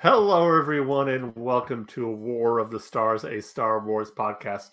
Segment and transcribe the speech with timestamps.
[0.00, 4.70] Hello, everyone, and welcome to A War of the Stars, a Star Wars podcast.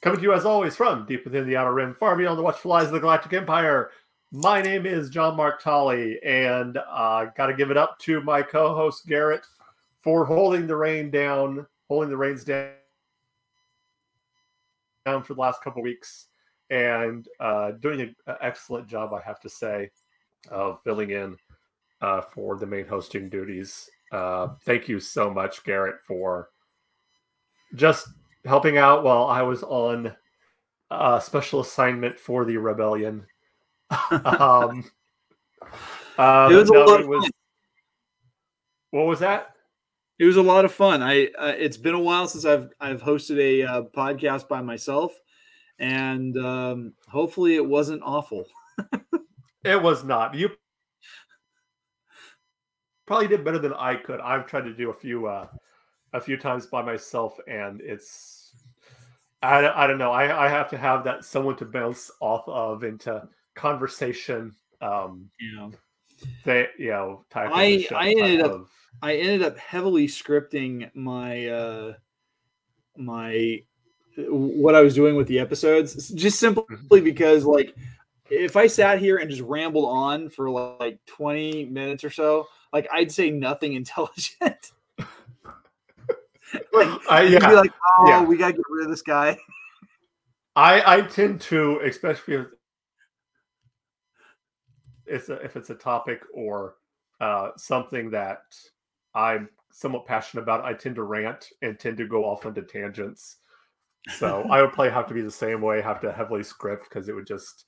[0.00, 2.72] Coming to you, as always, from deep within the Outer Rim, far beyond the watchful
[2.72, 3.92] eyes of the Galactic Empire.
[4.32, 8.20] My name is John Mark Tolly, and I uh, got to give it up to
[8.22, 9.46] my co host, Garrett,
[10.00, 12.72] for holding the rain down, holding the reins down,
[15.06, 16.26] down for the last couple weeks,
[16.70, 19.92] and uh, doing an excellent job, I have to say,
[20.50, 21.36] of filling in
[22.00, 23.88] uh, for the main hosting duties.
[24.12, 26.50] Uh, thank you so much, Garrett, for
[27.74, 28.08] just
[28.44, 30.14] helping out while I was on
[30.90, 33.26] a special assignment for the rebellion.
[34.10, 34.84] um,
[36.18, 37.30] uh, it was a lot was.
[38.90, 39.50] What was that?
[40.18, 41.02] It was a lot of fun.
[41.02, 45.12] I uh, it's been a while since I've I've hosted a uh, podcast by myself,
[45.78, 48.46] and um, hopefully it wasn't awful.
[49.64, 50.34] it was not.
[50.34, 50.50] You
[53.06, 54.20] probably did better than I could.
[54.20, 55.46] I've tried to do a few uh
[56.12, 58.54] a few times by myself, and it's
[59.42, 60.12] I, I don't know.
[60.12, 64.54] I, I have to have that someone to bounce off of into conversation.
[64.80, 65.68] Um, yeah,
[66.44, 67.24] they you know.
[67.34, 68.70] I I ended up of,
[69.02, 71.94] I ended up heavily scripting my uh
[72.96, 73.62] my
[74.16, 77.04] what I was doing with the episodes, just simply mm-hmm.
[77.04, 77.74] because like
[78.30, 82.88] if I sat here and just rambled on for like 20 minutes or so, like
[82.92, 84.72] I'd say nothing intelligent.
[84.98, 88.22] like I, yeah, be like, oh, yeah.
[88.22, 89.38] we gotta get rid of this guy.
[90.56, 92.46] I I tend to, especially if
[95.06, 96.74] it's a, if it's a topic or
[97.20, 98.42] uh, something that
[99.14, 103.38] I'm somewhat passionate about, I tend to rant and tend to go off into tangents.
[104.18, 107.08] So I would probably have to be the same way, have to heavily script because
[107.08, 107.64] it would just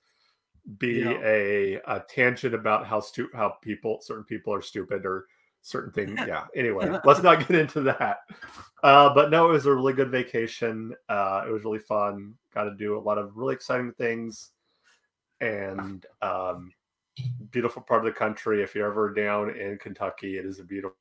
[0.79, 1.19] be yeah.
[1.23, 5.27] a, a tangent about how stu- how people certain people are stupid or
[5.63, 6.19] certain things.
[6.27, 6.47] Yeah.
[6.55, 8.19] Anyway, let's not get into that.
[8.83, 10.95] Uh, but no, it was a really good vacation.
[11.09, 12.35] Uh, it was really fun.
[12.55, 14.51] Got to do a lot of really exciting things,
[15.41, 16.73] and um,
[17.51, 18.63] beautiful part of the country.
[18.63, 20.97] If you're ever down in Kentucky, it is a beautiful.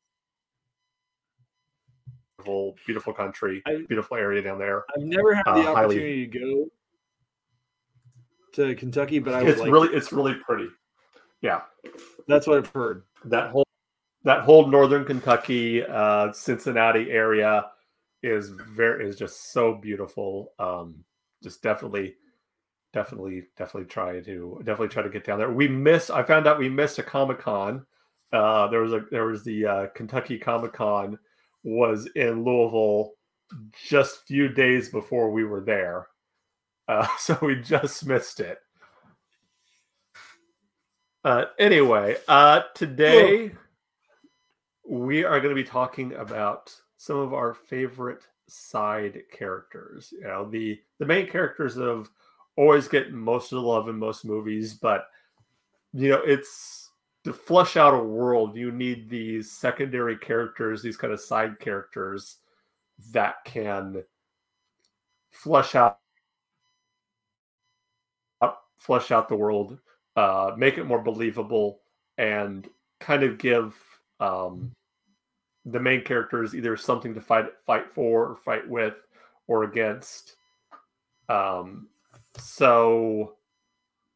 [2.37, 4.83] Beautiful, beautiful country, beautiful area down there.
[4.95, 6.71] I've never had the uh, opportunity highly, to go
[8.55, 10.67] to Kentucky, but I it's like really it's really pretty.
[11.41, 11.61] Yeah,
[12.27, 13.03] that's what I've heard.
[13.25, 13.65] That whole
[14.23, 17.65] that whole northern Kentucky, uh, Cincinnati area
[18.23, 20.53] is very is just so beautiful.
[20.57, 21.03] Um,
[21.43, 22.15] just definitely,
[22.91, 25.51] definitely, definitely try to definitely try to get down there.
[25.51, 26.09] We missed.
[26.09, 27.85] I found out we missed a Comic Con.
[28.33, 31.17] Uh, there was a there was the uh, Kentucky Comic Con
[31.63, 33.11] was in Louisville
[33.87, 36.07] just a few days before we were there.
[36.87, 38.59] Uh, so we just missed it.
[41.23, 43.51] Uh, anyway, uh, today
[44.87, 50.13] we are going to be talking about some of our favorite side characters.
[50.13, 52.11] You know, the the main characters of
[52.57, 55.07] always get most of the love in most movies, but
[55.93, 56.91] you know, it's
[57.23, 62.37] to flush out a world, you need these secondary characters, these kind of side characters
[63.11, 64.03] that can
[65.31, 65.99] flush out
[68.85, 69.79] flesh out the world,
[70.15, 71.79] uh, make it more believable,
[72.17, 72.67] and
[72.99, 73.75] kind of give
[74.19, 74.71] um,
[75.65, 78.95] the main characters either something to fight fight for, or fight with,
[79.47, 80.35] or against.
[81.27, 81.87] Um,
[82.37, 83.35] so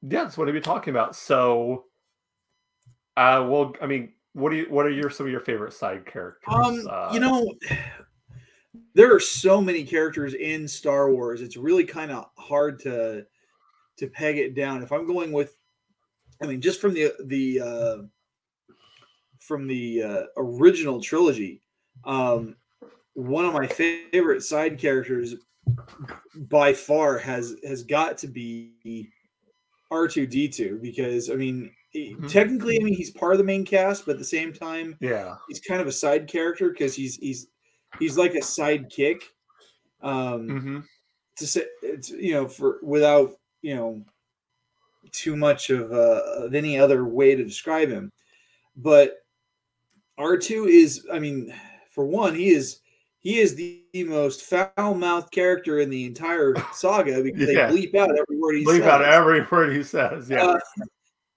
[0.01, 1.15] yeah, that's what be talking about.
[1.15, 1.85] So,
[3.17, 4.67] uh, well, I mean, what do you?
[4.69, 6.53] What are your some of your favorite side characters?
[6.53, 7.53] Um, uh, you know,
[8.93, 11.41] there are so many characters in Star Wars.
[11.41, 13.25] It's really kind of hard to
[13.99, 14.83] to peg it down.
[14.83, 15.57] If I'm going with,
[16.41, 17.97] I mean, just from the the uh,
[19.39, 21.61] from the uh, original trilogy,
[22.03, 22.55] um,
[23.13, 25.35] one of my favorite side characters
[26.35, 29.11] by far has has got to be
[29.91, 32.27] R2D2 because I mean mm-hmm.
[32.27, 35.35] technically I mean he's part of the main cast but at the same time yeah
[35.47, 37.47] he's kind of a side character because he's he's
[37.99, 39.21] he's like a sidekick
[40.01, 40.79] um mm-hmm.
[41.37, 44.03] to say it's you know for without you know
[45.11, 48.11] too much of, uh, of any other way to describe him.
[48.75, 49.17] But
[50.19, 51.53] R2 is, I mean,
[51.89, 52.81] for one, he is
[53.19, 53.75] he is the,
[54.05, 57.67] most foul mouthed character in the entire saga because yeah.
[57.67, 58.87] they bleep out every word he bleep says.
[58.87, 60.29] Out every word he says.
[60.29, 60.45] Yeah.
[60.45, 60.59] Uh,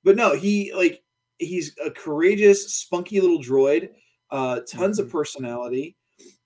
[0.05, 1.03] but no, he like
[1.39, 3.89] he's a courageous, spunky little droid.
[4.31, 5.07] Uh, tons mm-hmm.
[5.07, 5.97] of personality.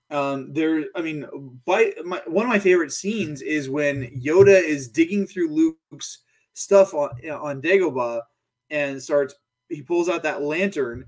[0.09, 1.25] Um, there, I mean,
[1.65, 6.19] by my, one of my favorite scenes is when Yoda is digging through Luke's
[6.53, 8.21] stuff on on Dagobah
[8.69, 9.35] and starts.
[9.69, 11.05] He pulls out that lantern,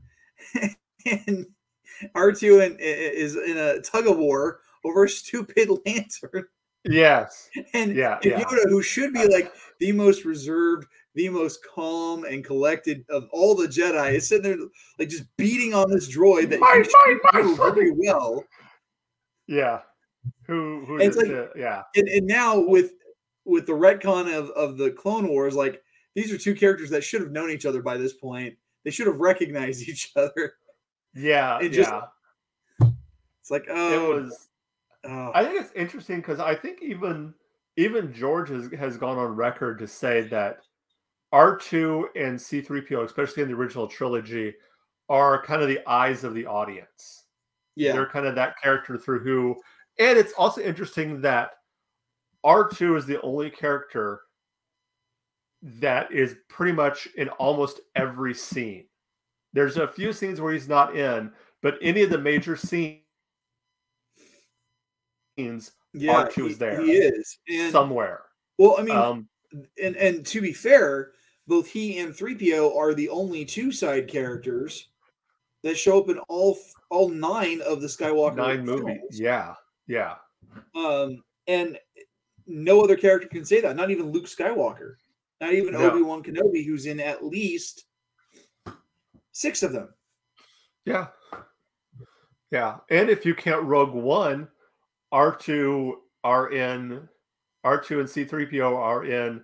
[1.06, 1.46] and
[2.14, 6.46] R two and is in a tug of war over a stupid lantern.
[6.86, 7.50] Yes.
[7.74, 8.40] And, Yeah, and yeah.
[8.42, 13.56] Yoda, who should be like the most reserved, the most calm and collected of all
[13.56, 14.68] the Jedi, is sitting there
[14.98, 18.44] like just beating on this droid that Mine, he mine, should mine, do very well.
[19.50, 19.80] Yeah.
[20.46, 21.82] Who who It's like- yeah.
[21.96, 22.94] And, and now with
[23.46, 25.82] with the retcon of, of the Clone Wars, like
[26.16, 28.56] these are two characters that should have known each other by this point.
[28.86, 30.54] They should have recognized each other.
[31.16, 32.90] Yeah, It just- yeah.
[33.42, 34.50] It's like, oh, It was
[35.06, 35.32] oh.
[35.34, 37.34] I think it's interesting because I think even
[37.78, 40.60] even George has, has gone on record to say that
[41.34, 44.54] R2 and C3PO, especially in the original trilogy,
[45.08, 47.24] are kind of the eyes of the audience.
[47.80, 49.56] Yeah, They're kind of that character through who
[49.98, 51.52] and it's also interesting that
[52.46, 54.22] R2 is the only character
[55.62, 58.86] that is pretty much in almost every scene.
[59.52, 61.32] There's a few scenes where he's not in,
[61.62, 63.02] but any of the major scenes
[65.38, 66.82] yeah, R2 is there.
[66.82, 67.38] He is.
[67.50, 68.24] And somewhere.
[68.58, 69.28] well, I mean, Um,
[69.82, 71.14] and and to be fair,
[71.48, 74.89] both he and 3PO are the only two side characters
[75.64, 76.58] that show up in all
[76.90, 78.98] all nine of the Skywalker nine movies.
[79.02, 79.20] films.
[79.20, 79.54] Yeah,
[79.88, 80.16] yeah,
[80.76, 81.78] Um, and
[82.48, 83.76] no other character can say that.
[83.76, 84.96] Not even Luke Skywalker.
[85.42, 85.90] Not even No.
[85.92, 87.86] Obi Wan Kenobi, who's in at least
[89.32, 89.94] six of them.
[90.86, 91.08] yeah,
[92.52, 92.78] yeah.
[92.90, 94.48] And if you count Rogue One,
[95.12, 97.08] R two are in
[97.64, 99.44] R two and C three PO are in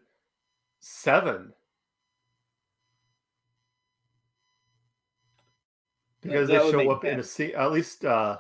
[0.80, 1.54] seven.
[6.26, 8.40] Because that they show up in a scene, at least uh,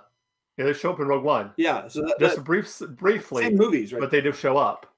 [0.57, 3.55] yeah, they show up in Rogue One Yeah, so that, just that brief, briefly, ten
[3.55, 3.99] movies, right?
[3.99, 4.93] but they do show up.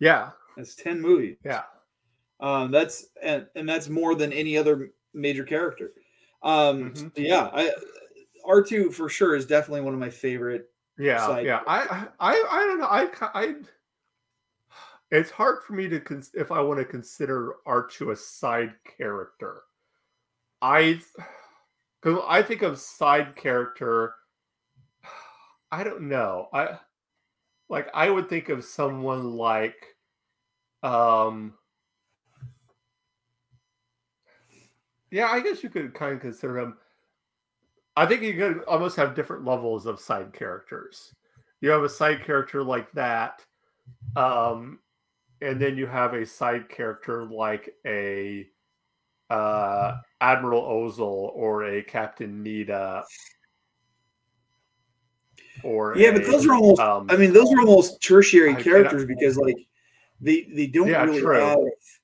[0.00, 1.38] Yeah, that's ten movies.
[1.44, 1.62] yeah,
[2.40, 5.92] Um, that's and and that's more than any other major character.
[6.42, 7.12] Um, Mhm.
[7.16, 7.72] yeah, I
[8.44, 10.70] R two for sure is definitely one of my favorite.
[10.98, 11.62] Yeah, side yeah.
[11.66, 12.86] I, I, I don't know.
[12.86, 13.54] I, I,
[15.10, 19.62] it's hard for me to cons- if I want to consider R2 a side character.
[20.60, 21.00] I,
[22.00, 24.14] because I think of side character.
[25.70, 26.48] I don't know.
[26.52, 26.78] I,
[27.68, 29.96] like, I would think of someone like,
[30.82, 31.54] um,
[35.10, 35.26] yeah.
[35.26, 36.76] I guess you could kind of consider him.
[37.96, 41.14] I think you could almost have different levels of side characters.
[41.60, 43.44] You have a side character like that,
[44.14, 44.78] um,
[45.42, 48.46] and then you have a side character like a
[49.30, 53.02] uh, Admiral Ozzel or a Captain Needa,
[55.62, 56.80] or Yeah, but those are almost.
[56.80, 59.56] um, I mean, those are almost tertiary I characters because like
[60.20, 61.38] they they don't Yeah, really true.
[61.38, 61.58] have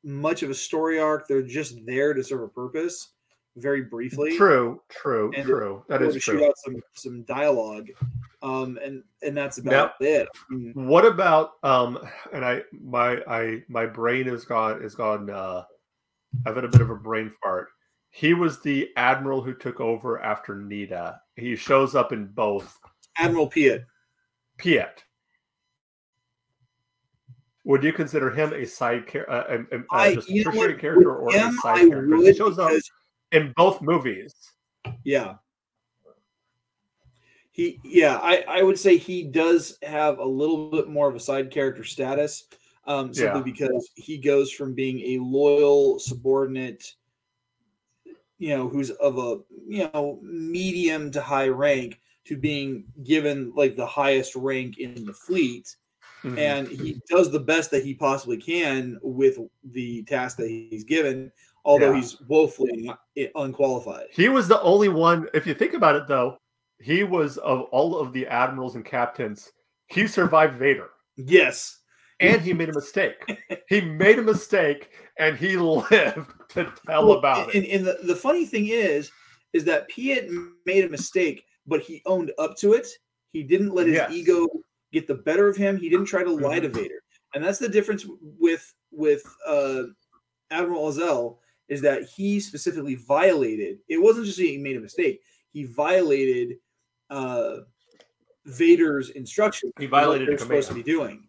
[0.05, 1.27] much of a story arc.
[1.29, 3.11] They're just there to serve a purpose,
[3.57, 4.37] very briefly.
[4.37, 5.85] true, true, and- true.
[5.89, 6.39] That is to true.
[6.39, 7.89] shoot out some some dialogue,
[8.43, 10.29] um, and and that's about it.
[10.51, 11.99] I mean, What about um
[12.33, 15.65] and I my I my brain is gone is gone uh
[16.47, 17.69] I've had a bit of a brain fart.
[18.11, 21.19] He was the admiral who took over after Needa.
[21.37, 22.79] He shows up in both.
[23.19, 23.85] Admiral Piet.
[24.57, 25.03] Piet.
[27.65, 30.51] Would you consider him a side character, uh, a, a, a I- just you know
[30.53, 30.79] what?
[30.79, 32.17] character, or a side I character?
[32.19, 32.73] He shows up
[33.33, 34.35] in both movies.
[35.03, 35.35] Yeah.
[37.53, 41.21] He yeah, I, I would say he does have a little bit more of a
[41.21, 42.49] side character status.
[42.87, 43.45] Um, simply Yeah.
[43.45, 46.95] because he goes from being a loyal subordinate,
[48.39, 53.77] you know, who's of a you know medium to high rank to being given like
[53.77, 55.77] the highest rank in the fleet.
[56.23, 56.39] Mhm.
[56.39, 61.31] And he does the best that he possibly can with the task that he's given,
[61.67, 62.01] although Yeah.
[62.01, 62.91] he's woefully
[63.35, 64.07] unqualified.
[64.11, 65.29] He was the only one.
[65.35, 66.39] If you think about it, though,
[66.81, 69.53] he was of all of the admirals and captains.
[69.89, 70.91] He survived Vader.
[71.17, 71.81] Yes.
[72.21, 73.15] And he made a mistake.
[73.69, 77.71] he made a mistake and he lived to tell Well, about and, it.
[77.71, 79.11] and the, the funny thing is,
[79.53, 80.29] is that Piet
[80.67, 82.87] made a mistake, but he owned up to it.
[83.33, 84.13] He didn't let his Yes.
[84.13, 84.47] ego
[84.93, 85.77] get the better of him.
[85.77, 86.69] He didn't try to lie to.
[86.69, 87.03] Vader,
[87.35, 89.85] and that's the difference with with uh,
[90.51, 93.79] Admiral Ozzel is that he specifically violated.
[93.89, 95.21] It wasn't just he made a mistake;
[95.53, 96.59] he violated
[97.11, 97.59] uh,
[98.47, 99.73] Vader's instructions.
[99.79, 101.27] He violated what they're supposed to be doing.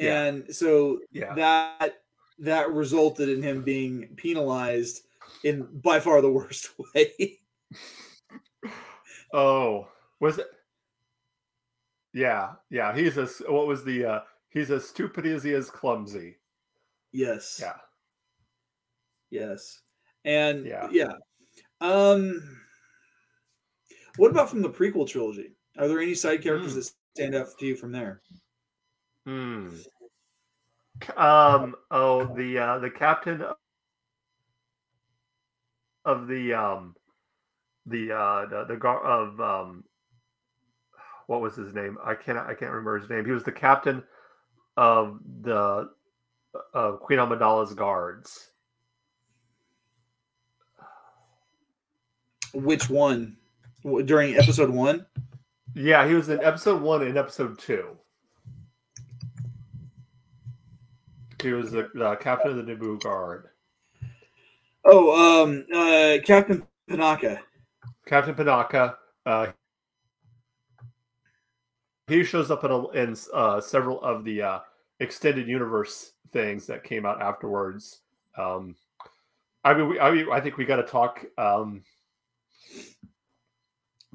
[0.00, 0.24] Yeah.
[0.24, 1.34] And so Yeah.
[1.34, 2.02] that
[2.38, 5.02] that resulted in him being penalized
[5.44, 7.38] in by far the worst way.
[9.32, 9.88] Oh,
[10.20, 10.46] was it?
[12.12, 12.94] Yeah, yeah.
[12.96, 14.04] He's as what was the?
[14.04, 16.36] uh He's as stupid as he is clumsy.
[17.12, 17.58] yes.
[17.62, 17.76] Yeah,
[19.30, 19.80] Yes.
[20.24, 20.88] And Yeah.
[20.90, 21.12] yeah.
[21.80, 22.58] Um
[24.16, 25.54] What about from the prequel trilogy?
[25.78, 26.78] Are there any side characters Hmm.
[26.80, 28.22] that stand out to you from there?
[29.26, 29.68] Hmm.
[31.16, 31.74] Um.
[31.90, 33.44] Oh, the uh, the captain
[36.04, 36.94] of the um
[37.86, 39.84] the uh the, the gar of um
[41.26, 41.96] what was his name?
[42.04, 43.24] I can't I can't remember his name.
[43.24, 44.02] He was the captain
[44.76, 45.90] of the
[46.74, 48.50] of Queen Amidala's guards.
[52.52, 53.36] Which one?
[54.04, 55.06] During episode one?
[55.74, 57.96] Yeah, he was in episode one and episode two.
[61.42, 63.48] He was the, captain of the Naboo guard.
[64.84, 67.40] Oh, um, uh, Captain Panaka.
[68.06, 68.96] Captain Panaka.
[69.26, 69.48] Uh,
[72.08, 74.58] he shows up in, a, in uh, several of the uh,
[74.98, 78.00] extended universe things that came out afterwards.
[78.36, 78.74] Um,
[79.64, 81.82] I mean, we, I mean, I think we got to talk um,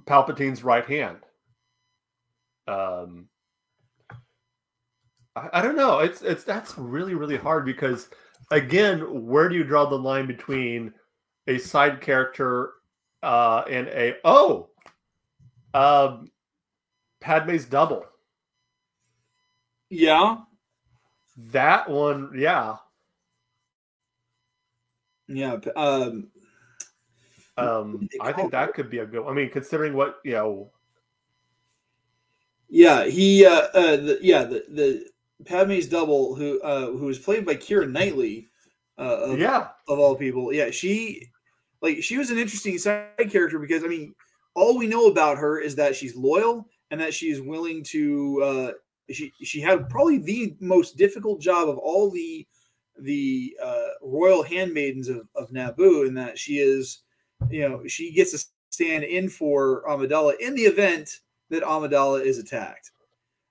[0.06, 1.18] Palpatine's right hand.
[2.68, 3.28] Um,
[5.36, 6.00] I, I don't know.
[6.00, 8.10] It's it's that's really really hard because
[8.52, 10.94] again, where do you draw the line between
[11.48, 12.74] a side character
[13.24, 14.70] uh, and a oh,
[15.74, 16.32] um,
[17.20, 18.06] Padme's double?
[19.90, 20.38] Yeah.
[21.38, 22.78] That one, yeah.
[25.28, 25.58] Yeah.
[25.76, 26.30] Um,
[27.58, 29.26] Um, I think that could be a good.
[29.28, 30.72] I mean, considering what you know,
[32.70, 33.06] yeah.
[33.06, 35.10] He, uh, uh the, yeah, the, the
[35.46, 38.48] Padme's double, who, uh, who was played by Keira Knightley,
[38.98, 40.54] uh, of, yeah, of all people.
[40.54, 40.72] Yeah.
[40.72, 41.30] She,
[41.82, 44.16] like, she was an interesting side character because, I mean,
[44.56, 48.72] all we know about her is that she's loyal and that she's willing to, uh,
[49.12, 52.48] she, she had probably the most difficult job of all the,
[53.02, 57.02] the uh, royal handmaidens of, of Naboo, in that she is,
[57.50, 62.38] you know, she gets to stand in for Amidala in the event that Amidala is
[62.38, 62.92] attacked.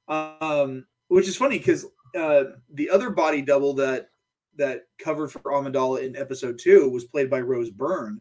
[0.08, 1.86] Um, which is funny because
[2.18, 2.42] uh,
[2.72, 4.08] the other body double that
[4.56, 8.20] that covered for Amidala in episode two was played by Rose Byrne,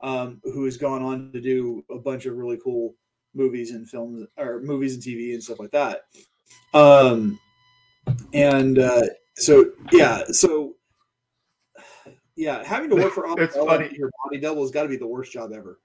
[0.00, 2.96] um, who has gone on to do a bunch of really cool
[3.34, 6.02] movies and films or movies and TV and stuff like that.
[6.72, 7.38] Um,
[8.32, 9.02] and uh,
[9.36, 10.74] so yeah, so
[12.34, 15.30] yeah, having to work for Amidala your body double has got to be the worst
[15.30, 15.78] job ever.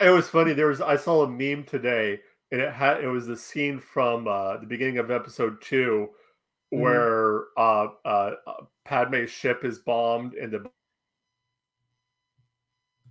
[0.00, 0.54] it was funny.
[0.54, 2.20] There was I saw a meme today,
[2.52, 6.08] and it had it was the scene from uh, the beginning of episode 2
[6.72, 6.80] Mhm.
[6.80, 8.52] where uh, uh, uh,
[8.84, 10.70] Padme's ship is bombed and the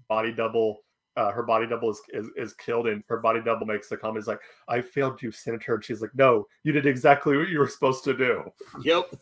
[0.10, 0.84] body double.
[1.18, 4.18] Uh, her body double is, is is killed, and her body double makes the comment,
[4.20, 7.60] "Is like I failed you, Senator." And she's like, "No, you did exactly what you
[7.60, 8.44] were supposed to do."
[8.82, 9.14] Yep,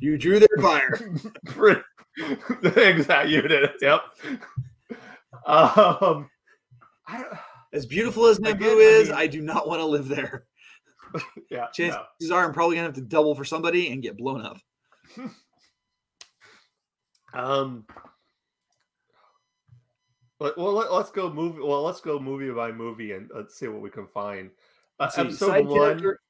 [0.00, 0.98] you drew their fire.
[2.76, 3.76] exactly, you did it.
[3.80, 4.00] Yep.
[5.46, 6.30] Um,
[7.06, 7.38] I don't,
[7.74, 10.46] As beautiful as Again, Naboo I is, mean- I do not want to live there.
[11.50, 12.36] yeah, Chances no.
[12.36, 14.58] are I'm probably gonna have to double for somebody and get blown up.
[17.34, 17.84] Um.
[20.38, 21.60] But, well, let, us go movie.
[21.60, 24.50] Well, let's go movie by movie and let's see what we can find.
[25.00, 26.20] Uh, see, episode one, character-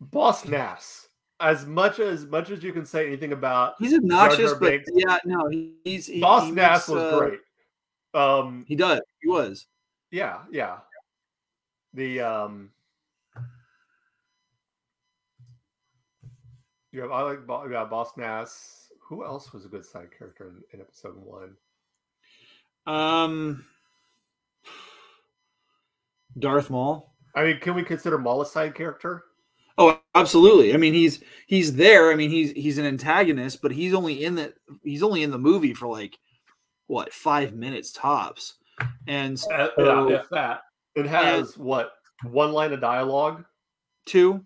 [0.00, 1.06] Boss Nass.
[1.38, 5.48] As much as much as you can say anything about He's obnoxious, but yeah, no,
[5.84, 7.40] he's he, Boss he Nass was uh, great.
[8.12, 8.64] Um.
[8.66, 9.00] He does.
[9.22, 9.66] He was.
[10.10, 10.38] Yeah.
[10.50, 10.78] Yeah.
[11.94, 12.70] The um.
[16.92, 17.40] Yeah, I like
[17.70, 18.88] yeah, Boss Nass.
[19.08, 21.56] Who else was a good side character in, in episode one?
[22.86, 23.64] Um,
[26.38, 27.14] Darth Maul.
[27.34, 29.24] I mean, can we consider Maul a side character?
[29.78, 30.74] Oh, absolutely.
[30.74, 32.10] I mean, he's he's there.
[32.10, 34.52] I mean, he's he's an antagonist, but he's only in the
[34.82, 36.18] he's only in the movie for like
[36.86, 38.54] what five minutes tops.
[39.06, 39.70] And so, Uh,
[40.08, 40.62] yeah, if that.
[40.96, 41.92] It has what
[42.24, 43.44] one line of dialogue?
[44.06, 44.44] two,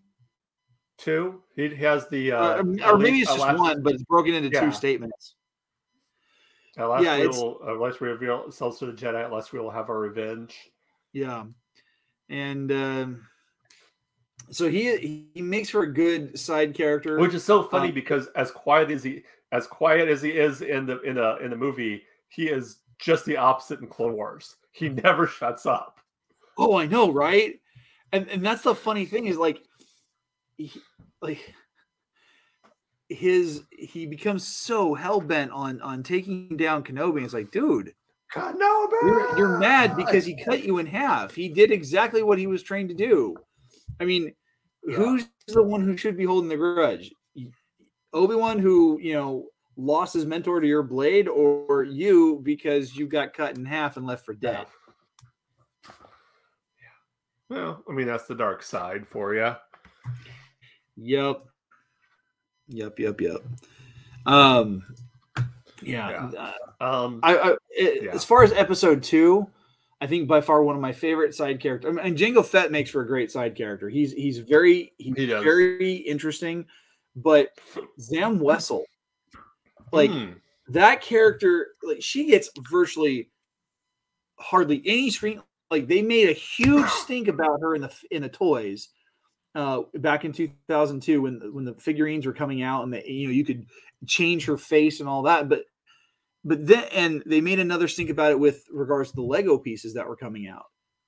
[0.97, 1.43] Two.
[1.57, 2.63] He has the uh, uh,
[2.93, 4.61] or maybe it's just last- one, but it's broken into Yeah.
[4.61, 5.35] two statements.
[6.77, 9.59] At last yeah, we it's- will, unless we reveal ourselves to the Jedi, unless we
[9.59, 10.57] will have our revenge.
[11.13, 11.47] Yeah,
[12.29, 13.27] and um,
[14.51, 17.19] so he he makes for a good side character.
[17.19, 20.63] Which is so funny Um, because as quiet as he as quiet as he is
[20.63, 24.57] in the in the in the movie, he is just the opposite in Clone Wars.
[24.73, 26.01] He never shuts up.
[26.57, 27.61] Oh, I know, right?
[28.13, 29.61] And and that's the funny thing is like,
[30.57, 30.73] he,
[31.21, 31.55] like
[33.09, 37.25] his he becomes so hell bent on on taking down Kenobi.
[37.25, 37.93] It's like, dude,
[38.35, 41.35] God no, you're, you're mad because he cut you in half.
[41.35, 43.37] He did exactly what he was trained to do.
[44.01, 44.33] I mean,
[44.87, 44.97] Yeah.
[44.97, 47.13] who's the one who should be holding the grudge?
[48.13, 53.07] Obi Wan, who you know lost his mentor to your blade, or you because you
[53.07, 54.67] got cut in half and left for dead?
[57.49, 59.55] Well, I mean that's the dark side for you.
[60.97, 61.45] Yep.
[62.69, 62.99] Yep.
[62.99, 63.21] Yep.
[63.21, 63.41] Yep.
[64.27, 64.83] Um.
[65.83, 66.31] Yeah.
[66.33, 66.41] Yeah.
[66.81, 68.13] uh, Um, I, I it- Yeah.
[68.15, 69.47] as far as episode two,
[70.01, 71.91] I think by far one of my favorite side characters.
[71.91, 73.89] I mean, and Jango Fett makes for a great side character.
[73.89, 76.65] He's he's very he's He very interesting,
[77.17, 77.51] but
[78.01, 78.85] Zam Wesell,
[79.95, 80.33] like hmm,
[80.69, 83.31] that character, like she gets virtually
[84.39, 85.43] hardly any screen.
[85.71, 88.89] Like they made a huge stink about her in the in the toys
[89.55, 93.33] uh, back in 2002 when when the figurines were coming out and the, you know
[93.33, 93.67] you could
[94.07, 95.49] change her face and all that.
[95.49, 95.65] But
[96.45, 99.95] but then and they made another stink about it with regards to the Lego pieces
[99.95, 100.67] that were coming out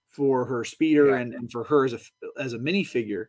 [0.09, 1.19] for her speeder Yeah.
[1.19, 1.99] and, and for her as a
[2.40, 3.26] as a minifigure.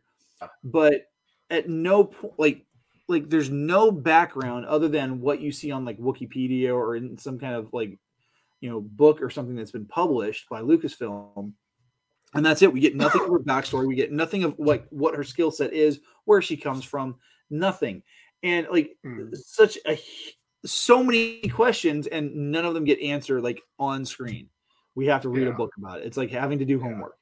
[0.63, 1.07] But
[1.49, 2.65] at no point like
[3.07, 7.39] like there's no background other than what you see on like Wikipedia or in some
[7.39, 7.97] kind of like
[8.59, 11.53] you know book or something that's been published by Lucasfilm.
[12.33, 12.73] And that's it.
[12.73, 13.87] We get nothing of her backstory.
[13.87, 17.15] We get nothing of like what her skill set is, where she comes from,
[17.49, 18.03] nothing.
[18.43, 19.29] And like hmm.
[19.33, 19.99] such a
[20.65, 24.49] so many questions and none of them get answered like on screen.
[24.95, 26.07] We have to read a book about it.
[26.07, 27.15] It's like having to do homework.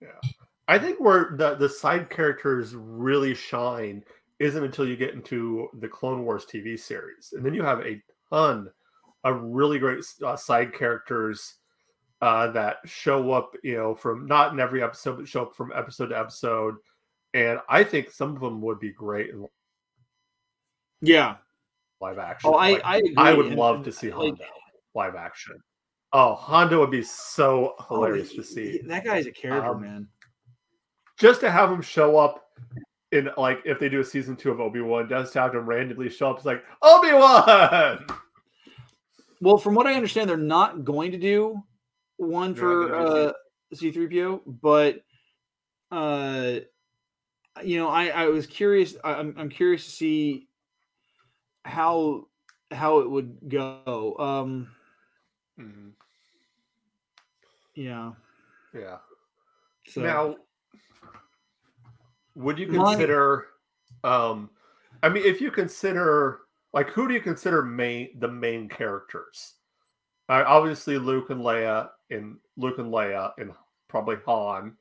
[0.00, 0.08] Yeah.
[0.08, 0.48] homework.
[0.68, 4.04] I think where the the side characters really shine
[4.42, 8.02] isn't until you get into the Clone Wars TV series, and then you have a
[8.30, 8.68] ton
[9.24, 11.54] of really great uh, side characters
[12.20, 13.54] uh, that show up.
[13.62, 16.74] You know, from not in every episode, but show up from episode to episode.
[17.34, 19.46] And I think some of them would be great in
[21.00, 21.36] Yeah.
[22.00, 22.50] live action.
[22.52, 23.02] Oh, I Like, I.
[23.16, 24.44] I would and- love and, to see like, Hondo
[24.94, 25.56] live action.
[26.12, 28.72] Oh, Hondo would be so oh, hilarious he- to see.
[28.72, 30.08] he- That guy's a character, Um, man.
[31.18, 32.50] just to have him show up
[33.12, 36.08] in like if they do a season two of Obi Wan, to have him randomly
[36.08, 36.38] show up.
[36.38, 38.06] It's like Obi Wan.
[39.40, 41.60] Well, from what I understand, they're not going to do
[42.16, 43.32] one for uh,
[43.74, 45.00] C3PO, but
[45.90, 46.60] uh,
[47.64, 48.94] you know, I I was curious.
[49.02, 50.46] I- I'm I'm curious to see
[51.64, 52.28] how
[52.70, 54.16] how it would go.
[54.16, 54.68] Um,
[57.74, 58.12] yeah.
[58.72, 58.98] Yeah.
[59.88, 60.36] So Now,
[62.34, 63.46] would you consider?
[64.04, 64.50] Um,
[65.02, 66.40] I mean, if you consider
[66.72, 69.54] like who do you consider main the main characters?
[70.28, 73.52] Uh, obviously, Luke and Leia, and Luke and Leia, and
[73.88, 74.76] probably Han.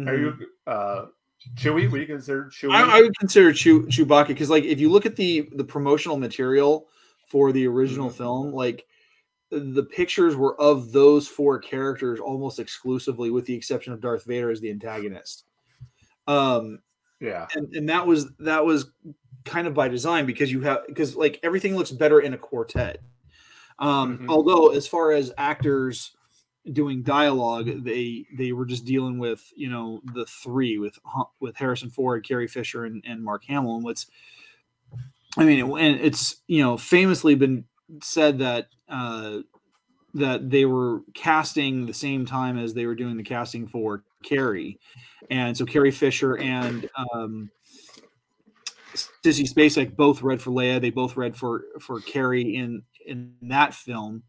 [0.00, 0.18] Are mhm.
[0.18, 1.06] you uh
[1.54, 1.90] Chewie?
[1.90, 2.72] Would you consider Chewie?
[2.72, 6.16] I, I would consider Chew, Chewbacca because, like, if you look at the the promotional
[6.16, 6.88] material
[7.26, 8.16] for the original Mhm.
[8.16, 8.86] film, like
[9.50, 14.50] the pictures were of those four characters almost exclusively, with the exception of Darth Vader
[14.50, 15.44] as the antagonist.
[16.26, 16.80] Um,
[17.20, 17.46] yeah.
[17.54, 18.90] and and that was that was
[19.44, 23.00] kind of by design because you have because like everything looks better in a quartet.
[23.78, 24.28] Um, Mhm.
[24.28, 26.16] Although, as far as actors
[26.72, 30.98] doing dialogue, they they were just dealing with you know the three with
[31.40, 33.76] with Harrison Ford, Carrie Fisher, and, and Mark Hamill.
[33.76, 34.06] And what's
[35.36, 37.64] I mean, and it's you know famously been
[38.02, 39.38] said that uh,
[40.14, 44.78] that they were casting the same time as they were doing the casting for Carrie,
[45.30, 47.50] and so Carrie Fisher and um,
[48.94, 50.80] Sissy Spacek both read for Leia.
[50.80, 54.22] They both read for for Carrie in in that film,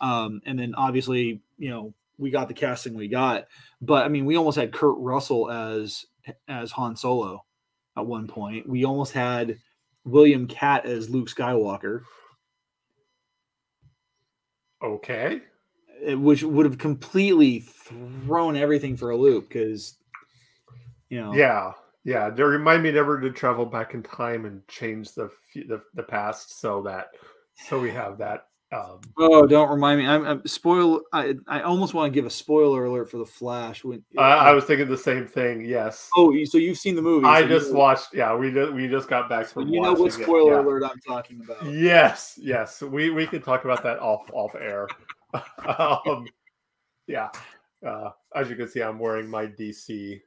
[0.00, 3.46] um, and then obviously you know we got the casting we got.
[3.80, 6.04] But I mean, we almost had Kurt Russell as
[6.48, 7.44] as Han Solo
[7.96, 8.68] at one point.
[8.68, 9.58] We almost had
[10.04, 12.02] William Katt as Luke Skywalker,
[14.82, 15.42] Okay.
[16.04, 19.96] Eh, which would have completely thrown everything for a loop because
[21.08, 21.72] you know Yeah,
[22.04, 22.30] yeah.
[22.30, 26.60] They remind me never to travel back in time and change the the, the past
[26.60, 27.08] so that
[27.68, 28.44] so we have that.
[28.70, 30.06] Um, Oh, don't remind me.
[30.06, 31.00] I'm, I'm spoil.
[31.12, 33.82] I I almost want to give a spoiler alert for the Flash.
[33.82, 35.64] When I, I was thinking the same thing.
[35.64, 37.26] Yes, oh, so you've seen the movie?
[37.26, 38.08] I so just watched.
[38.12, 39.68] Yeah, we just we just got back from.
[39.68, 40.60] you know what watching it, spoiler yeah.
[40.60, 41.72] alert I'm talking about.
[41.72, 42.82] Yes, yes.
[42.82, 44.86] We we can talk about that off off air.
[45.78, 46.26] um,
[47.06, 47.28] yeah.
[47.86, 50.20] Uh, as you can see, I'm wearing my DC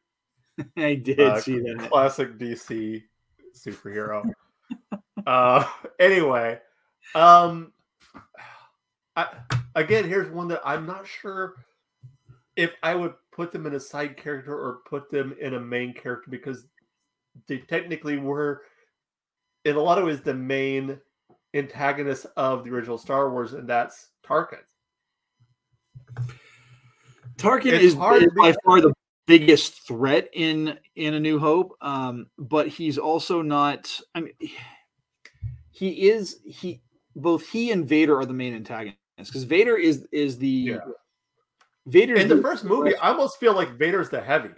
[0.78, 1.90] I did uh, see that.
[1.90, 3.04] classic DC
[3.56, 4.30] superhero.
[5.26, 5.66] uh,
[6.00, 6.60] anyway,
[7.16, 7.72] um,
[9.16, 9.28] I,
[9.76, 11.56] again, here's one that I'm not sure
[12.56, 15.94] if I would put them in a side character or put them in a main
[15.94, 16.66] character because
[17.48, 18.64] they technically were,
[19.66, 21.00] in a lot of ways, the main
[21.54, 24.60] antagonist of the original Star Wars, and that's Tarkin.
[27.38, 28.94] Tarkin It's is, is by far the
[29.28, 31.76] biggest threat in in A New Hope.
[31.82, 34.00] Um, but he's also not.
[34.16, 34.34] I mean,
[35.72, 36.82] he is he.
[37.16, 40.78] Both he and Vader are the main antagonists because Vader is is the Yeah.
[41.88, 42.96] Vader in the first movie.
[42.96, 44.50] I almost feel like Vader's the heavy.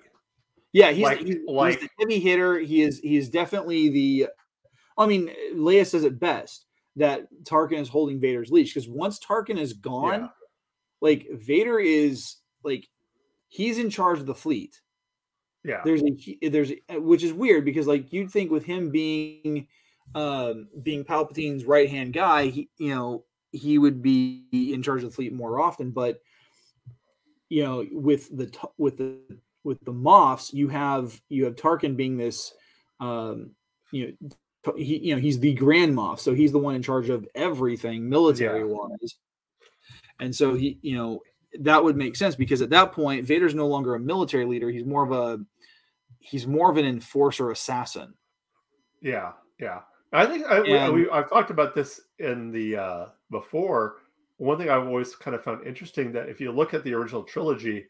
[0.73, 2.59] Yeah, he's, Like- he's, like- he's the heavy hitter.
[2.59, 4.27] He is he is definitely the.
[4.97, 9.57] I mean, Leia says it best that Tarkin is holding Vader's leash because once Tarkin
[9.57, 10.29] is gone.
[11.03, 12.87] Like Vader is like
[13.49, 14.79] he's in charge of the fleet.
[15.65, 18.89] Yeah, There's a he- there's a- which is weird because like you'd think with him
[18.89, 19.67] being
[20.15, 25.09] um being Palpatine's right hand guy, he you know he would be in charge of
[25.09, 26.21] the fleet more often, but
[27.49, 29.19] you know with the with the
[29.63, 32.53] with the Moffs, you have you have Tarkin being this
[32.99, 33.51] um
[33.91, 37.09] you know he you know he's the Grand Moff, so he's the one in charge
[37.09, 39.15] of everything military wise,
[40.19, 41.21] and so he you know
[41.59, 44.85] that would make sense because at that point Vader's no longer a military leader; he's
[44.85, 45.43] more of a
[46.19, 48.13] he's more of an enforcer assassin.
[49.01, 49.81] yeah, yeah.
[50.13, 53.97] I think I, we- And- we, I've talked about this in the uh, before.
[54.37, 57.23] One thing I've always kind of found interesting that if you look at the original
[57.23, 57.85] trilogy,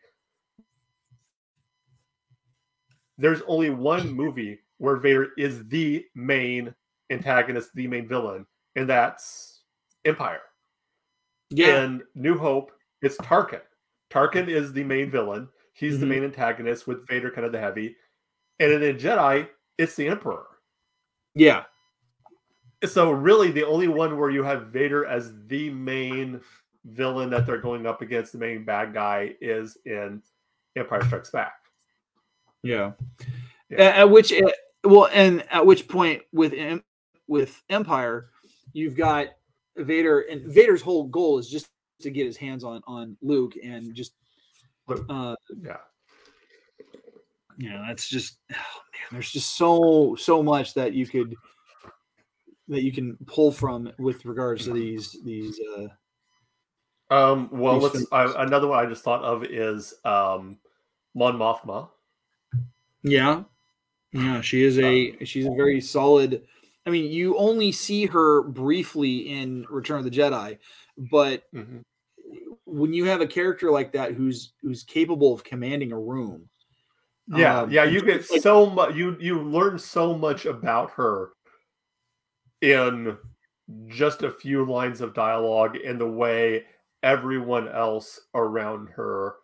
[3.17, 6.73] there's only one movie where Vader is the main
[7.09, 9.61] antagonist, the main villain, and that's
[10.05, 10.41] Empire.
[11.51, 13.61] In New Hope, it's Tarkin.
[14.09, 15.49] Tarkin is the main villain.
[15.73, 16.09] He's the Mhm.
[16.09, 17.95] main antagonist with Vader kind of the heavy.
[18.59, 20.45] And in Jedi, it's the Emperor.
[21.35, 21.65] yeah,
[22.85, 26.41] So really the only one where you have Vader as the main
[26.85, 30.21] villain that they're going up against, the main bad guy, is in
[30.75, 31.53] Empire Strikes Back.
[32.61, 32.91] yeah.
[33.69, 33.81] Yeah.
[33.83, 34.51] At, at which uh,
[34.83, 36.53] well, and at which point with
[37.27, 38.29] with Empire,
[38.73, 39.29] you've got
[39.77, 41.67] Vader, and Vader's whole goal is just
[42.01, 44.13] to get his hands on on Luke and just
[45.09, 45.77] uh Yeah.
[47.57, 51.33] you know that's just oh man there's just so so much that you could
[52.67, 55.87] that you can pull from with regards to these these uh
[57.13, 58.35] Um, well, These let's.
[58.37, 60.57] I, another one I just thought of is um,
[61.13, 61.89] Mon Mothma.
[63.03, 63.43] yeah
[64.13, 66.45] yeah she is a she's a very solid
[66.85, 70.57] i mean you only see her briefly in return of the jedi
[70.97, 71.83] but Mhm.
[72.65, 76.49] when you have a character like that who's who's capable of commanding a room
[77.27, 77.85] Yeah, um, yeah.
[77.85, 78.95] You get like, so much.
[78.95, 81.31] You you learn so much about her
[82.61, 83.17] in
[83.87, 86.65] just a few lines of dialogue in the way
[87.01, 89.35] everyone else around her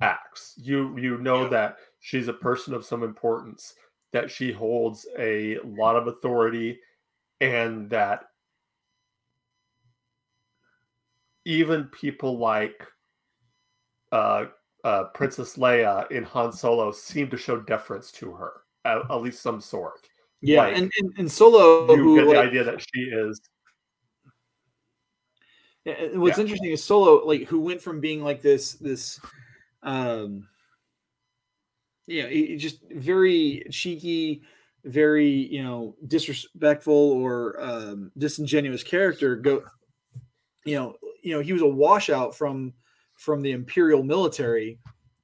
[0.00, 0.54] acts.
[0.56, 1.48] You you know Yeah.
[1.48, 3.74] that she's a person of some importance,
[4.14, 6.78] that she holds a lot of authority,
[7.40, 8.24] and that
[11.44, 12.86] even people like
[14.12, 14.46] uh,
[14.84, 18.52] uh, Princess Leia in Han Solo seem to show deference to her,
[18.84, 20.08] at, at least some sort.
[20.40, 23.40] yeah like, and, and and solo You who get the like, idea that she is.
[25.86, 26.42] And what's Yeah.
[26.44, 29.20] interesting is Solo, like who went from being like this, this,
[29.82, 30.48] um,
[32.06, 34.42] yeah, just very cheeky,
[34.84, 39.36] very you know disrespectful or um, disingenuous character.
[39.36, 39.64] Go,
[40.64, 42.74] you know, you know he was a washout from
[43.16, 44.78] from the Imperial military,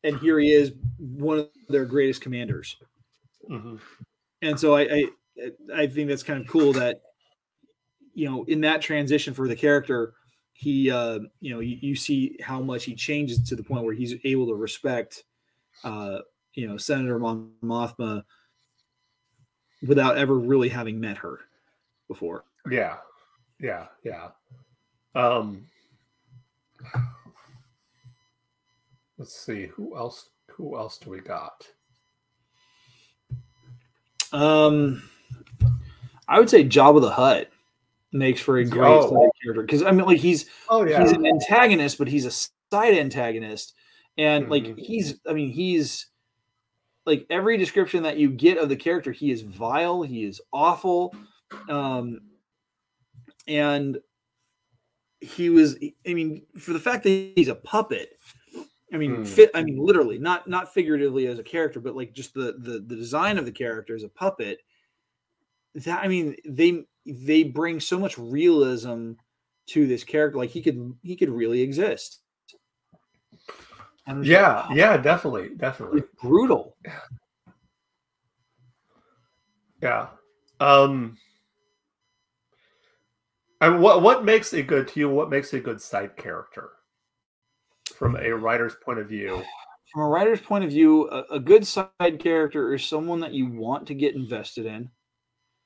[0.05, 2.77] and here he is, one of their greatest commanders.
[3.49, 3.81] Mhm.
[4.43, 5.05] And so I, I
[5.75, 7.01] I think that's kind of cool that
[8.15, 10.15] you know in that transition for the character,
[10.53, 13.95] he uh, you know you, you see how much he changes to the point where
[13.95, 15.25] he's able to respect
[15.85, 16.19] uh,
[16.55, 18.25] you know Senator Mon Mothma
[19.87, 21.41] without ever really having met her
[22.09, 22.45] before.
[22.71, 22.97] Yeah,
[23.59, 24.29] yeah, yeah.
[25.15, 25.67] Um,
[29.19, 30.29] let's see who else.
[30.53, 31.67] Who else do we got?
[34.33, 35.03] Um,
[36.29, 37.49] I would say Jabba the Hutt
[38.13, 39.09] makes for a great Oh.
[39.09, 42.31] side character because I mean like he's Oh yeah he's an antagonist, but he's a
[42.31, 43.75] side antagonist.
[44.19, 44.79] And like Mhm.
[44.79, 46.07] he's, I mean, he's
[47.07, 51.15] like every description that you get of the character, he is vile, he is awful.
[51.69, 52.21] Um,
[53.47, 54.01] and
[55.21, 58.19] he was, I mean, for the fact that he's a puppet,
[58.93, 59.25] I mean, Hmm.
[59.25, 62.81] fit, I mean, literally, not not figuratively as a character, but like just the the
[62.81, 64.61] the design of the character as a puppet.
[65.75, 69.13] That I mean, they they bring so much realism
[69.69, 70.39] to this character.
[70.39, 72.21] Like he could he could really exist.
[74.07, 76.03] And yeah, like, yeah, definitely, definitely.
[76.21, 76.77] brutal.
[79.83, 80.09] Yeah.
[80.59, 81.17] Um
[83.61, 86.71] and what what makes a good to you, what makes a good side character
[87.95, 89.43] from a writer's point of view?
[89.93, 93.47] From a writer's point of view, a, a good side character is someone that you
[93.47, 94.91] want to get invested in.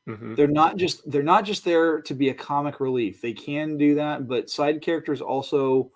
[0.08, 0.36] Mhm.
[0.36, 3.20] They're not just they're not just there to be a comic relief.
[3.20, 5.92] They can do that, but side characters also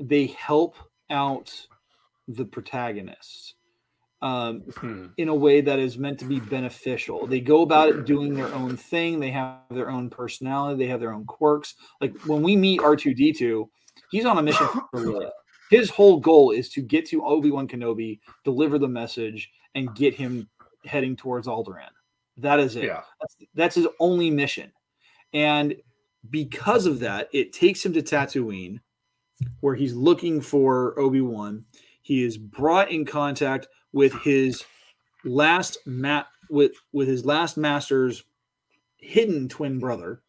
[0.00, 0.76] they help
[1.10, 1.66] out
[2.26, 3.54] the protagonists
[4.20, 5.06] um, Hmm.
[5.16, 7.26] in a way that is meant to be beneficial.
[7.26, 9.20] They go about it doing their own thing.
[9.20, 10.84] They have their own personality.
[10.84, 11.74] They have their own quirks.
[12.00, 13.70] Like when we meet R two D two,
[14.10, 15.30] he's on a mission for Leia.
[15.70, 20.14] His whole goal is to get to Obi Wan Kenobi, deliver the message, and get
[20.14, 20.48] him
[20.84, 21.90] heading towards Alderaan.
[22.38, 22.84] That is it.
[22.84, 23.02] Yeah.
[23.20, 24.72] That's, that's his only mission.
[25.34, 25.76] And
[26.30, 28.80] because of that, it takes him to Tatooine,
[29.60, 31.64] where he's looking for Obi Wan.
[32.02, 34.64] He is brought in contact with his
[35.24, 38.24] last mat with with his last master's
[38.96, 40.22] hidden twin brother.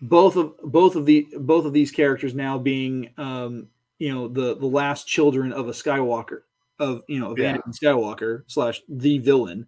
[0.00, 4.56] Both of both of the both of these characters now being um, you know the
[4.56, 6.42] the last children of a Skywalker
[6.78, 7.56] of you know of Yeah.
[7.56, 9.66] Anakin Skywalker slash the villain,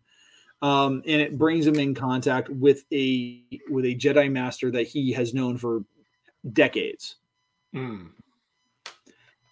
[0.63, 5.13] um, and it brings him in contact with a with a Jedi Master that he
[5.13, 5.85] has known for
[6.53, 7.17] decades,
[7.73, 8.07] Hmm.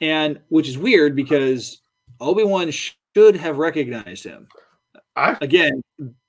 [0.01, 1.81] and which is weird because
[2.21, 4.49] Obi Wan should have recognized him
[5.17, 5.83] I again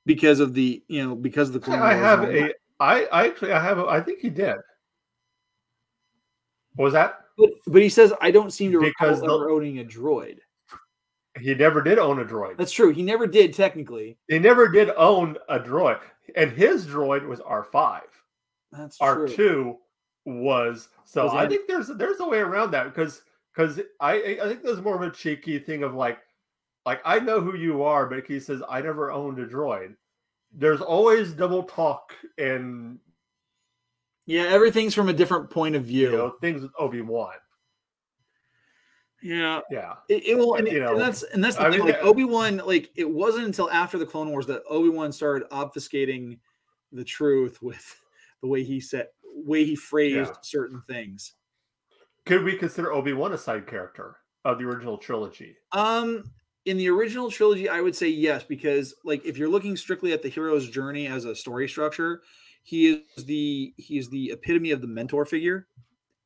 [0.06, 2.54] because of the you know because of the Clone I have a.
[2.80, 4.56] I I actually I have a, I think he did.
[6.76, 7.18] What was that?
[7.38, 10.38] but, but he says I don't seem to Because recall the- ever owning a droid.
[11.40, 12.58] He never did own a droid.
[12.58, 12.92] That's true.
[12.92, 14.18] He never did technically.
[14.28, 16.00] He never did own a droid,
[16.36, 18.04] and his droid was R five.
[18.72, 19.28] That's R true.
[19.36, 19.78] two
[20.26, 21.26] was so.
[21.26, 24.82] Was I think there's there's a way around that because because I I think there's
[24.82, 26.20] more of a cheeky thing of like
[26.86, 29.96] like I know who you are, but he says I never owned a droid.
[30.54, 33.00] There's always double talk and
[34.26, 36.12] Yeah, everything's from a different point of view.
[36.12, 37.36] you know things with Obi Wan.
[39.24, 41.80] Yeah, Yeah, it, it will, and, You know, and that's and that's the I thing.
[41.82, 44.90] mean, like uh, Obi Wan, like it wasn't until after the Clone Wars that Obi
[44.90, 46.40] Wan started obfuscating
[46.92, 48.02] the truth with
[48.42, 50.42] the way he said, way he phrased Yeah.
[50.42, 51.34] certain things.
[52.26, 55.58] could we consider Obi Wan a side character of the original trilogy?
[55.72, 56.24] Um,
[56.66, 60.22] in the original trilogy, I would say yes, because like if you're looking strictly at
[60.22, 62.22] the hero's journey as a story structure,
[62.64, 65.68] he is the he is the epitome of the mentor figure,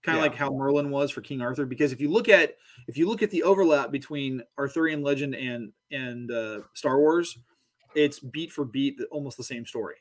[0.03, 0.29] kind of Yeah.
[0.29, 1.65] like how Merlin was for King Arthur.
[1.65, 5.71] Because if you look at if you look at the overlap between Arthurian legend and
[5.91, 7.37] and uh, Star Wars,
[7.95, 9.97] it's beat for beat almost the same story.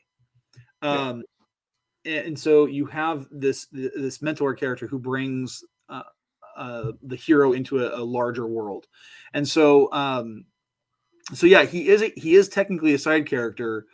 [0.81, 1.23] Um, and,
[2.05, 6.03] and so you have this this mentor character who brings uh,
[6.57, 8.87] uh, the hero into a, a larger world,
[9.33, 10.45] and so um,
[11.33, 13.87] so yeah, he is a, he is technically a side character,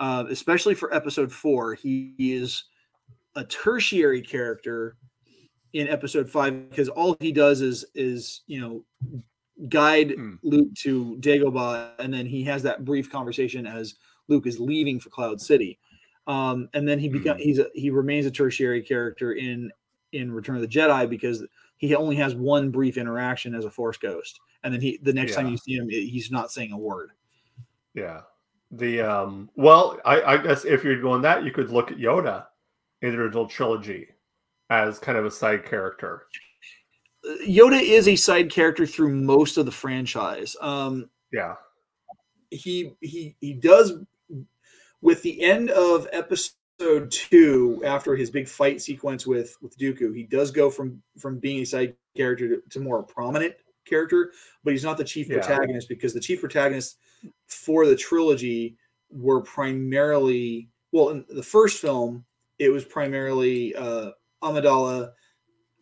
[0.00, 1.74] uh, especially for episode four.
[1.74, 2.64] He is
[3.36, 4.96] a tertiary character
[5.72, 8.84] in episode five because all he does is is you know
[9.68, 10.34] guide Hmm.
[10.42, 13.94] Luke to Dagobah, and then he has that brief conversation as
[14.28, 15.78] Luke is leaving for Cloud City.
[16.26, 17.42] Um, and then he become Hmm.
[17.42, 19.72] he's a, he remains a tertiary character in
[20.12, 21.44] in Return of the Jedi because
[21.78, 25.34] he only has one brief interaction as a Force ghost, and then he the next
[25.34, 27.10] time you see him, he's not saying a word.
[27.94, 28.20] Yeah.
[28.70, 32.46] The um well, I, I guess if you're going that, you could look at Yoda
[33.02, 34.08] in the original trilogy
[34.70, 36.26] as kind of a side character.
[37.46, 40.56] Yoda is a side character through most of the franchise.
[40.60, 41.54] Um, Yeah.
[42.50, 43.92] he he he does
[45.02, 50.22] with the end of episode two after his big fight sequence with with Dooku, he
[50.22, 54.32] does go from from being a side character to, to more prominent character,
[54.64, 55.38] but he's not the chief Yeah.
[55.38, 56.96] protagonist because the chief protagonists
[57.46, 58.76] for the trilogy
[59.10, 62.24] were primarily well in the first film
[62.58, 64.10] it was primarily uh
[64.42, 65.12] Amidala,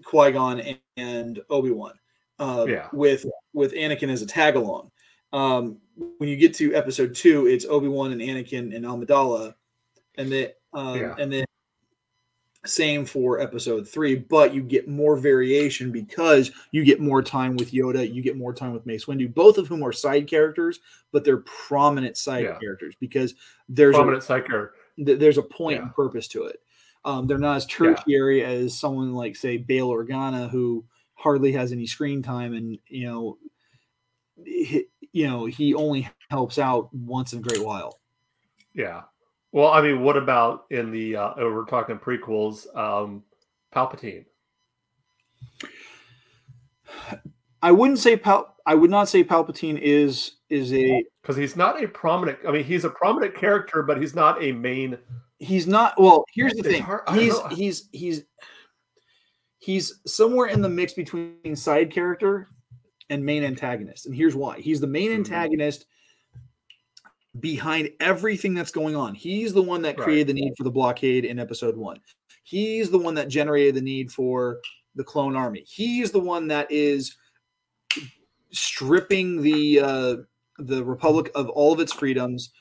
[0.05, 1.93] Qui-Gon and, and Obi-Wan.
[2.39, 2.89] Uh, Yeah.
[2.93, 4.91] with with Anakin as a tag along.
[5.33, 5.79] Um,
[6.19, 9.55] when you get to episode two, it's Obi Wan and Anakin and Amidala,
[10.17, 11.15] and then um, Yeah.
[11.19, 11.45] and then
[12.67, 14.15] same for episode three.
[14.17, 18.53] But you get more variation because you get more time with Yoda, you get more
[18.53, 20.81] time with Mace Windu, both of whom are side characters,
[21.13, 22.59] but they're prominent side Yeah.
[22.59, 23.35] characters because
[23.69, 24.75] there's a, Prominent side character.
[25.05, 25.85] th- there's a point Yeah.
[25.85, 26.61] and purpose to it.
[27.05, 31.87] Um, they're not as tertiary as someone like say Bail Organa who hardly has any
[31.87, 33.39] screen time and you know
[35.13, 37.99] you know he only helps out once in a great while.
[38.75, 39.03] Yeah.
[39.53, 43.25] Well, I mean, what about in the uh oh, we're talking prequels, um
[43.75, 44.25] Palpatine.
[47.63, 51.83] I wouldn't say Pal- I would not say Palpatine is is a Because he's not
[51.83, 54.97] a prominent I mean, he's a prominent character, but he's not a main
[55.41, 58.25] he's not well here's the thing hard- don't he's he's he's
[59.59, 62.49] he's somewhere in the mix between side character
[63.11, 65.17] and main antagonist and here's why he's the main Mhm.
[65.17, 65.87] antagonist
[67.41, 70.05] behind everything that's going on he's the one that Right.
[70.05, 71.99] created the need for the blockade in episode one
[72.43, 74.61] he's the one that generated the need for
[74.97, 75.63] the clone army.
[75.69, 77.15] He's the one that is
[78.51, 80.17] stripping the uh,
[80.59, 82.53] the republic of all of its freedoms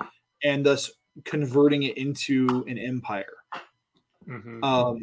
[0.44, 0.92] and thus
[1.26, 3.34] converting it into an empire,
[4.28, 4.64] Mhm.
[4.64, 5.00] um,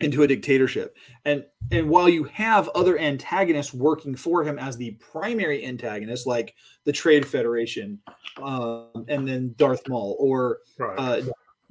[0.00, 0.96] into a dictatorship.
[1.24, 6.54] And and while you have other antagonists working for him as the primary antagonist, like
[6.84, 7.98] the Trade Federation,
[8.42, 10.98] um, and then Darth Maul, or right.
[10.98, 11.22] uh,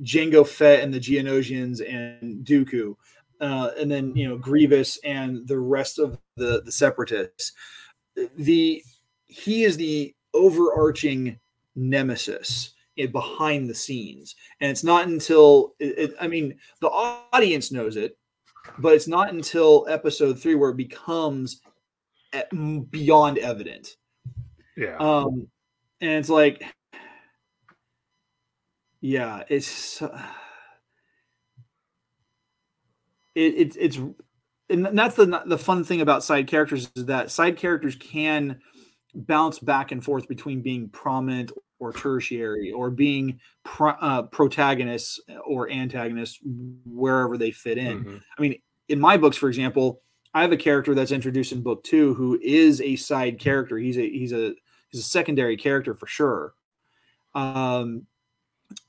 [0.03, 2.95] Jango Fett and the Geonosians and Dooku,
[3.41, 7.53] uh, and then you know Grievous and the rest of the the Separatists.
[8.35, 8.83] The
[9.25, 11.39] he is the overarching
[11.75, 17.71] nemesis eh, behind the scenes, and it's not until it, it- I mean the audience
[17.71, 18.17] knows it,
[18.77, 21.61] but it's not until Episode three where it becomes
[22.33, 22.43] eh,
[22.89, 23.95] beyond evident.
[24.77, 24.97] yeah.
[24.97, 25.47] Um,
[26.01, 26.63] and it's like,
[29.01, 30.21] yeah, it's uh,
[33.35, 33.99] it, it's it's
[34.69, 38.59] and that's the the fun thing about side characters is that side characters can
[39.15, 45.69] bounce back and forth between being prominent or tertiary or being pro, uh, protagonists or
[45.69, 46.39] antagonists
[46.85, 48.03] wherever they fit in.
[48.03, 48.21] Mhm.
[48.37, 50.01] I mean, in my books, for example,
[50.33, 53.77] I have a character that's introduced in book two who is a side character.
[53.77, 54.53] He's a he's a
[54.89, 56.53] he's a secondary character for sure.
[57.33, 58.05] Um,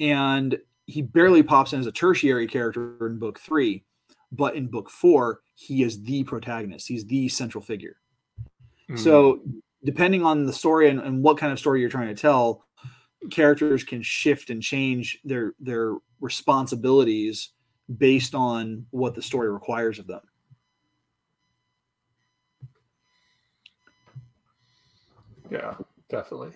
[0.01, 3.85] and he barely pops in as a tertiary character in book three,
[4.33, 6.89] but in book four, he is the protagonist.
[6.89, 7.97] He's the central figure.
[8.89, 8.99] Mhm.
[8.99, 9.41] So,
[9.85, 12.65] depending on the story and, and what kind of story you're trying to tell,
[13.31, 17.51] characters can shift and change their their responsibilities
[17.99, 20.21] based on what the story requires of them.
[25.51, 25.75] Yeah,
[26.09, 26.53] definitely.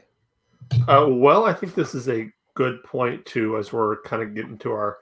[0.87, 4.57] Uh, well, I think this is a good point too, as we're kind of getting
[4.59, 4.99] to our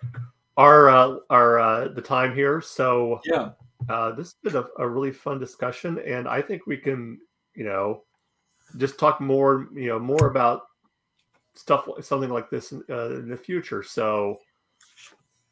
[0.56, 2.60] our uh, our uh, the time here.
[2.60, 3.50] So Yeah.
[3.88, 7.20] uh, this has been a, a really fun discussion, and I think we can,
[7.54, 8.04] you know,
[8.76, 10.62] just talk more, you know, more about
[11.54, 13.82] stuff, like- something like this in, uh, in the future.
[13.82, 14.38] So,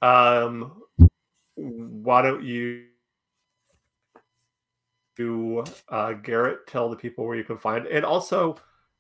[0.03, 0.83] um,
[1.57, 2.87] why don't you?
[5.17, 8.57] To uh, Garrett, tell the people where you can find, and also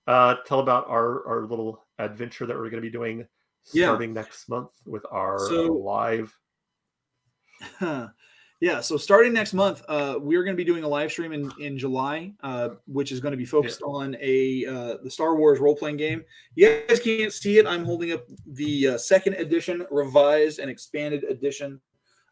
[0.06, 3.26] uh, tell about our our little adventure that we're going to be doing
[3.72, 3.86] Yeah.
[3.86, 6.36] starting next month with our So- live.
[8.60, 8.80] yeah.
[8.80, 11.78] So starting next month, uh, we're going to be doing a live stream in in
[11.78, 15.74] July, uh, which is going to be focused on a uh, the Star Wars role
[15.74, 16.22] playing game.
[16.54, 17.66] You guys can't see it.
[17.66, 21.80] I'm holding up the uh, second edition, revised and expanded edition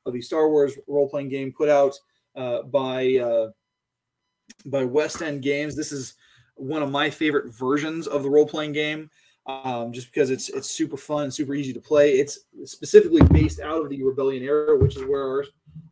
[0.04, 1.98] of the Star Wars role playing game put out
[2.36, 3.48] uh, by uh,
[4.66, 5.74] by West End Games.
[5.74, 6.14] This is
[6.56, 9.10] one of my favorite versions of the role playing game.
[9.46, 12.18] Um, just because it's it's super fun, super easy to play.
[12.18, 15.44] It's specifically based out of the Rebellion era, which is where our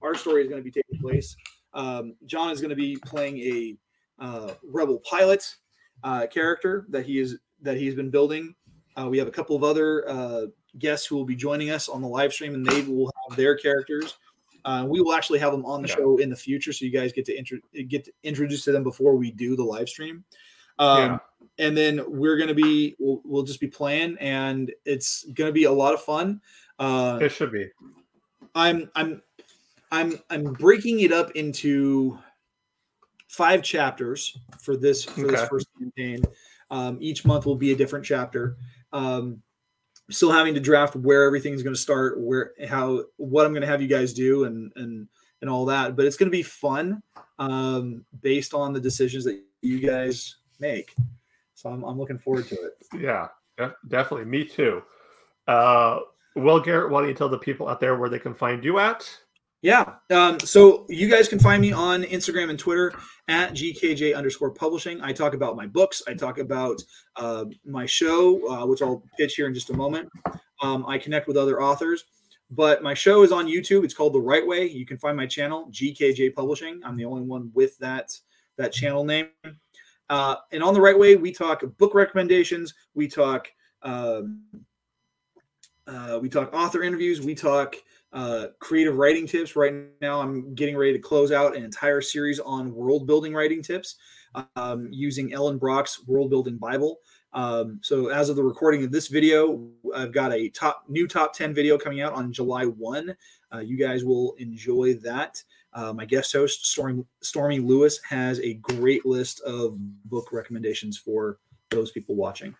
[0.03, 1.37] our story is going to be taking place.
[1.75, 3.77] Um, John is going to be playing a
[4.18, 5.44] uh, rebel pilot
[6.05, 8.55] uh, character that he is that he's been building.
[8.96, 10.46] Uh, we have a couple of other uh,
[10.79, 13.57] guests who will be joining us on the live stream, and they will have their
[13.57, 14.16] characters.
[14.64, 17.12] Uh, we will actually have them on the show in the future, so you guys
[17.12, 20.25] get to intro- get introduced to them before we do the live stream.
[20.79, 21.18] Um, Yeah.
[21.59, 25.53] And then we're going to be we'll, we'll just be playing, and it's going to
[25.53, 26.42] be a lot of fun.
[26.79, 27.70] Uh, It should be.
[28.55, 29.22] I'm I'm
[29.90, 32.18] I'm I'm breaking it up into
[33.29, 36.22] five chapters for this for this first campaign.
[36.70, 38.57] Um, each month will be a different chapter.
[38.92, 39.42] Um,
[40.11, 43.68] still having to draft where everything's going to start, where how what I'm going to
[43.68, 45.09] have you guys do, and and
[45.40, 45.96] and all that.
[45.96, 47.03] But it's going to be fun
[47.38, 50.94] um, based on the decisions that you guys make.
[51.55, 53.01] So I'm, I'm looking forward to it.
[53.01, 54.27] Yeah, def- definitely.
[54.27, 54.83] Me too.
[55.46, 56.01] Uh,
[56.35, 58.79] well, Garrett, why don't you tell the people out there where they can find you
[58.79, 59.09] at?
[59.62, 59.95] Yeah.
[60.11, 62.92] Um, so you guys can find me on Instagram and Twitter
[63.29, 65.01] at GKJ underscore publishing.
[65.01, 66.03] I talk about my books.
[66.07, 66.81] I talk about
[67.16, 70.09] uh, my show, uh, which I'll pitch here in just a moment.
[70.62, 72.05] Um, I connect with other authors,
[72.51, 73.85] but my show is on YouTube.
[73.85, 74.66] It's called The Right Way.
[74.66, 76.80] You can find my channel, GKJ Publishing.
[76.85, 78.16] I'm the only one with that
[78.57, 79.28] that channel name.
[80.09, 82.74] Uh, and on The Right Way, we talk book recommendations.
[82.95, 83.49] We talk
[83.83, 84.43] um,
[85.87, 87.20] uh, we talk author interviews.
[87.20, 87.76] We talk
[88.12, 89.57] uh, creative writing tips.
[89.57, 93.62] Right now, I'm getting ready to close out an entire series on world building writing
[93.62, 93.96] tips
[94.57, 96.98] um, using Ellen Brock's World Building Bible.
[97.32, 101.34] Um, so, as of the recording of this video, I've got a top new top
[101.34, 103.16] 10 video coming out on July 1.
[103.52, 105.42] Uh, you guys will enjoy that.
[105.72, 109.76] Uh, my guest host, Stormy, Stormy Lewis, has a great list of
[110.07, 111.38] book recommendations for
[111.70, 112.54] those people watching.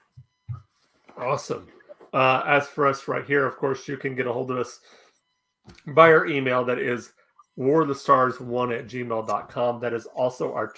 [1.17, 1.67] Awesome.
[2.13, 4.81] Uh, as for us right here, of course, you can get a hold of us
[5.89, 7.13] by our email that is
[7.57, 9.81] War the Stars 1 at gmail.com.
[9.81, 10.73] That is also our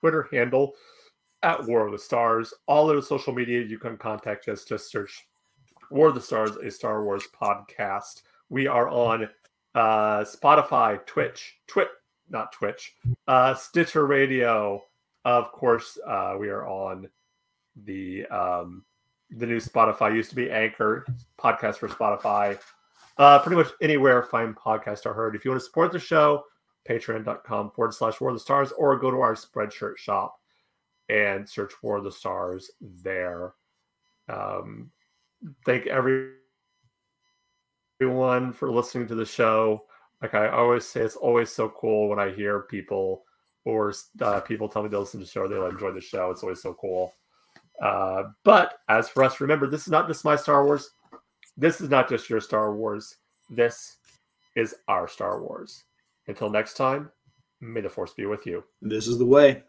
[0.00, 0.74] Twitter handle
[1.42, 2.54] at War of the Stars.
[2.66, 4.64] All of social media, you can contact us.
[4.64, 5.26] Just search
[5.90, 8.22] War of the Stars, a Star Wars podcast.
[8.48, 9.28] We are on
[9.74, 11.88] uh, Spotify, Twitch, Twit,
[12.28, 12.94] not Twitch,
[13.26, 14.82] uh, Stitcher Radio.
[15.24, 17.08] Of course, uh, we are on
[17.84, 18.84] the um,
[19.30, 20.14] the new Spotify.
[20.14, 21.04] Used to be Anchor
[21.38, 22.58] podcast for Spotify.
[23.18, 25.34] Uh, pretty much anywhere fine podcasts are heard.
[25.34, 26.44] If you want to support the show,
[26.88, 30.36] patreon.com forward slash war of the stars, or go to our spreadshirt shop
[31.08, 33.54] and search War of the Stars there.
[34.28, 34.90] Um,
[35.64, 36.32] thank every,
[38.00, 39.84] everyone for listening to the show.
[40.22, 43.24] Like I always say, it's always so cool when I hear people
[43.64, 46.30] or uh, people tell me they listen to the show, they'll enjoy the show.
[46.30, 47.12] It's always so cool.
[47.82, 50.90] Uh, but as for us, remember, this is not just my Star Wars.
[51.60, 53.16] This is not just your Star Wars.
[53.50, 53.96] This
[54.54, 55.82] is our Star Wars.
[56.28, 57.10] Until next time,
[57.60, 58.62] may the force be with you.
[58.80, 59.64] This is the way.